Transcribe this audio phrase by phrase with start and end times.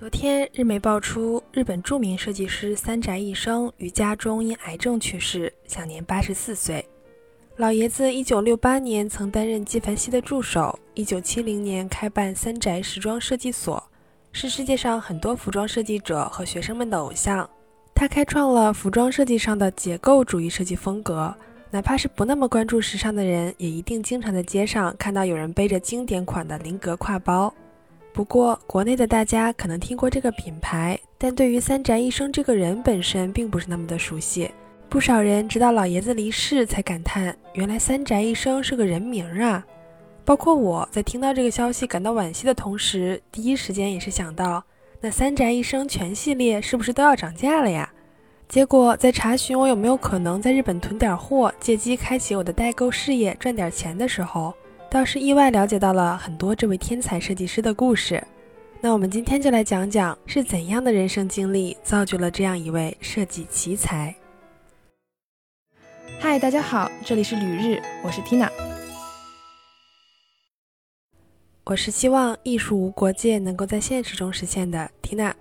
[0.00, 6.82] 昨天，日媒爆出日本著名设计师三宅一生于家中因癌症去世，享年八十四岁。
[7.56, 13.90] 老爷子一九六八年曾担任纪梵希的助手，一九七零年开办三宅时装设计所，
[14.32, 17.46] 是世界上很多服装设计者和学生们的偶像。
[17.94, 21.34] 他开创了服装设计上的结构主义设计风格，
[21.70, 27.52] 哪怕是不那么关注时尚的人，也一定经常在街上看到有人背着经典款的菱格挎包。
[28.12, 34.50] 不过，国内的大家可能听过这个品牌，但对于三宅一生这个人本身并不是那么的熟悉。
[34.88, 39.64] 不少人直到老爷子离世才感叹，原来三宅一生是个人名啊！
[40.24, 44.62] 包括我在听到这个消息感到惋惜的同时，第一时间也是想到，
[45.00, 47.90] 那三宅一生全系列是不是都要涨价了呀？
[48.48, 54.52] 结果在查询我有没有可能在日本囤点货，借机开启我的代购事业赚点钱的时候。
[54.90, 58.20] 倒是意外了解到了很多这位天才设计师的故事，
[58.80, 64.12] 那我们今天就来讲讲是怎样的人生经历造就了这样一位设计奇才。
[66.18, 68.50] 嗨，大家好，这里是旅日，我是 Tina。
[71.62, 75.32] 我是希望艺术无国界能够在现实中实现的 Tina。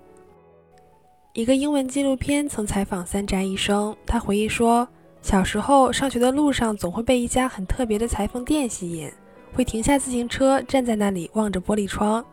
[1.33, 4.87] 一个英文纪录片曾采访三宅一生，他回忆说，
[5.23, 9.11] 小时候上学的路上总会被一家很特别的裁缝店吸引。
[9.53, 12.23] 会停下自行车，站在那里望着玻璃窗。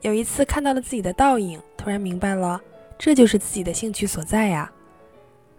[0.00, 2.60] 有一次看到了自己的倒影，突然明白了，
[2.98, 4.70] 这就是自己的兴趣所在呀。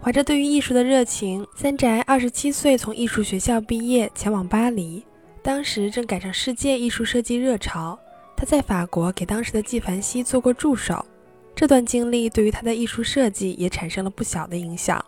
[0.02, 5.04] 怀着对于艺术的热情，三宅二十七岁从艺术学校毕业，前往巴黎。
[5.42, 8.00] 当时正赶上世界艺术设计热潮，
[8.38, 11.06] 他在法国给当时的纪梵希做过助手。
[11.54, 15.04] 这段经历对于他的艺术设计也产生了不小的影响。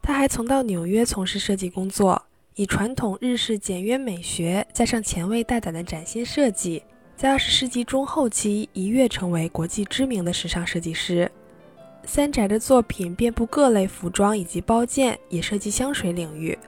[0.00, 2.22] 他还曾到纽约从事设计工作。
[2.54, 6.82] 以传统日式简约美学加上前卫大胆的崭新设计，
[7.16, 11.30] 在二十世纪中后期一跃成为国际知名的时尚设计师。
[12.04, 16.58] 三宅的作品遍布各类服装以及包件，也涉及香水领域。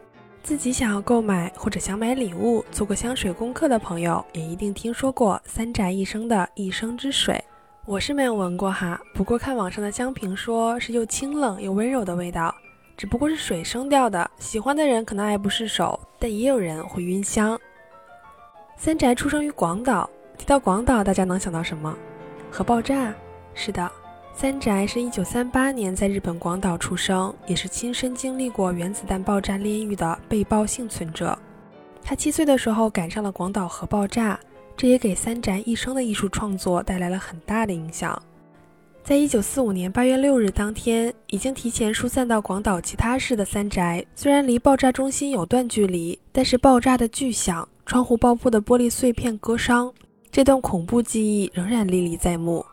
[0.42, 7.42] 自己想要购买或者想买礼物、做过香水功课的朋友，也一定听说过三宅一生的一生之水。
[7.84, 12.54] 我是没有闻过哈，不过看网上的香评说是又清冷又温柔的味道。
[12.96, 17.58] 只不过是水生掉的，喜欢的人可能爱不释手，但也有人会晕香。
[18.76, 21.96] 三宅出生于广岛，提到广岛，大家能想到什么？
[22.50, 23.12] 核爆炸？
[23.54, 23.90] 是的，
[24.34, 31.38] 三宅是一九三八年在日本广岛出生，也是亲身经历过原子弹爆炸炼狱的被爆幸存者。
[32.02, 34.38] 他七岁的时候赶上了广岛核爆炸，
[34.76, 38.20] 这也给三宅一生的艺术创作带来了很大的影响。
[39.04, 49.92] 在一九四五年八月六日当天，已经提前疏散到广岛其他市的三宅，虽然离爆炸中心有段距离，但是爆炸的巨响、窗户爆破的玻璃碎片割伤，
[50.32, 52.64] 这段恐怖记忆仍然历历在目。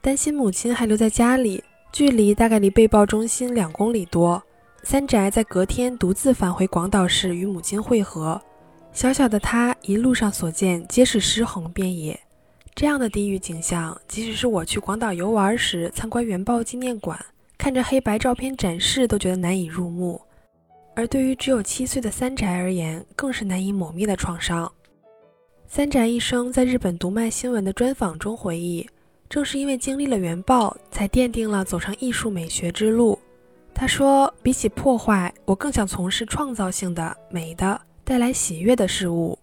[0.00, 1.62] 担心母亲还留在家里，
[1.92, 4.42] 距离大概离被爆中心两公里多，
[4.82, 8.42] 三宅在隔天独自返回广岛市与母亲会合。
[8.90, 12.18] 小小的他一路上所见皆是尸横遍野。
[12.74, 17.18] 这样的地狱景象，即使是我去广岛游玩时参观原爆纪念馆，
[17.56, 20.20] 看着黑白照片展示，都觉得难以入目。
[20.96, 24.70] 而对于只有七岁的三宅而言，更是难以抹灭的创伤。
[25.68, 28.88] 三宅一生在日本读卖新闻的专访中回忆，
[29.28, 33.18] 正是因为经历了原爆，才奠定了走上艺术美学之路。
[33.72, 39.38] 他说：“比起破坏，我更想从事创造性的、美的、带来喜悦的事物。”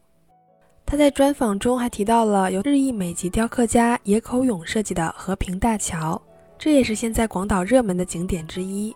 [0.92, 6.22] 他在专访中还提到了由日裔美籍雕刻家野口勇设计的和平大桥，
[6.60, 8.94] 这也是现在广岛热门的景点之一。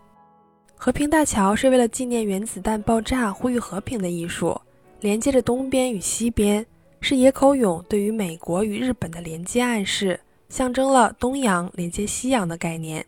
[0.75, 4.59] 和平大桥是为了纪念原子弹爆炸、呼吁和平的艺术，
[4.99, 6.65] 连接着东边与西边，
[6.99, 10.19] 是野口勇对于美国与日本的连接暗示，
[10.49, 13.05] 象征了东洋连接西洋的概念。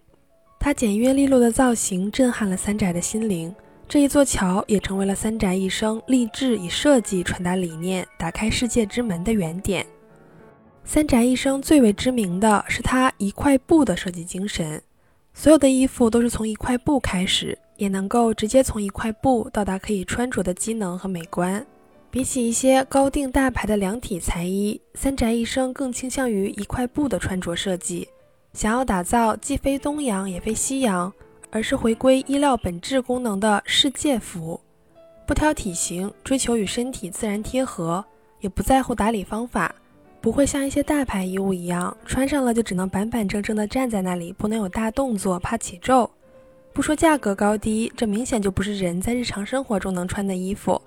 [0.61, 3.53] 它简约利落的造型震撼了三宅的心灵。
[3.89, 9.85] 这一座桥也成为了三宅一生立志以设计传达理念、打开世界之门的原点。
[10.83, 14.81] 三宅一生最为知名的是他一块布的设计精神，
[15.33, 21.65] 所有的衣服都是从一块布开始，也能够直接从一块布到达可以穿着的机能和美观。
[22.11, 28.09] 比起一些高定大牌的量体裁衣，三宅一生更倾向于一块布的穿着设计，
[28.51, 31.13] 想要打造既非东洋也非西洋。
[31.49, 34.59] 而是回归衣料本质功能的世界服，
[35.25, 38.03] 不挑体型，追求与身体自然贴合，
[38.39, 39.73] 也不在乎打理方法，
[40.21, 46.09] 不会像一些大牌衣物一样，穿上了就只能板板正正的站在那里，不能有大动作，怕起皱。
[46.73, 50.79] 不说价格高低，这明显就不是人在日常生活中能穿的衣服。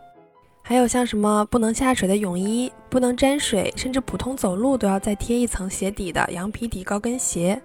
[0.62, 7.60] 还有像什么不能下水的泳衣，不能沾水，甚至普通走路都要再贴一层鞋底的羊皮底高跟鞋。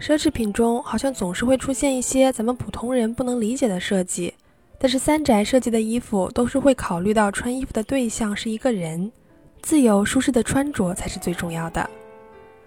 [0.00, 4.32] 奢侈品中好像总是会出现一些咱们普通人不能理解的设计，
[4.78, 9.12] 但是三宅设计的衣服都是会考虑到穿衣服的对象是一个人，
[9.60, 11.88] 自由舒适的穿着才是最重要的。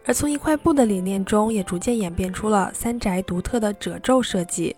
[0.05, 4.75] 而从一块布的理念中，也逐渐演变出了三宅独特的褶皱设计，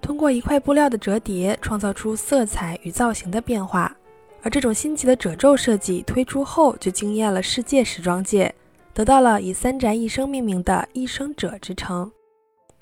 [0.00, 3.94] 通过一块布料的折叠，创造出色彩与造型的变化。
[4.42, 8.52] 而这种新奇的褶皱设计推出后，就惊艳了世界时装界，
[8.94, 12.10] 得到了以三宅一生命名的“一生者”之称。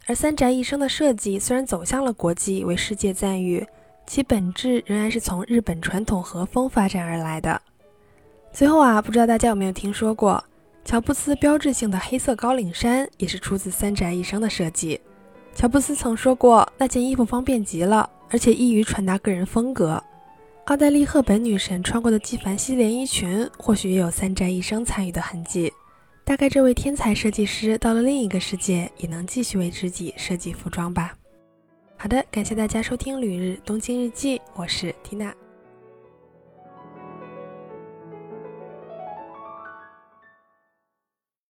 [0.06, 3.64] 而三宅一生的设计虽然走向了国际，为世界赞誉，
[4.06, 7.60] 其本质仍然是从日本传统和风发展而来的。
[8.52, 10.42] 最后啊，不知道大家有没有听说过？
[10.84, 15.00] 乔布斯标志性的黑色高领衫也是出自三宅一生的设计。
[15.54, 20.02] 乔布斯曾说过，那件衣服方便极了，而且易于传达个人风格。
[20.64, 25.72] 奥黛丽·赫本女神穿过的纪梵希连衣裙，或许也有三宅一生参与的痕迹。
[26.30, 31.12] 大概这位天才设计师到了另一个世界，也能继续为自己设计服装吧。
[31.96, 35.34] 好的，感谢大家收听《旅日东京日记》，我是缇娜。